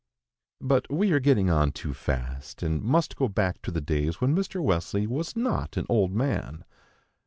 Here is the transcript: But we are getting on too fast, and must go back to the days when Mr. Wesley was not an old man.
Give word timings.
But 0.61 0.89
we 0.89 1.11
are 1.11 1.19
getting 1.19 1.51
on 1.51 1.71
too 1.73 1.93
fast, 1.93 2.63
and 2.63 2.81
must 2.81 3.15
go 3.15 3.27
back 3.27 3.61
to 3.61 3.69
the 3.69 3.81
days 3.81 4.19
when 4.19 4.35
Mr. 4.35 4.59
Wesley 4.59 5.05
was 5.05 5.35
not 5.37 5.77
an 5.77 5.85
old 5.89 6.11
man. 6.11 6.65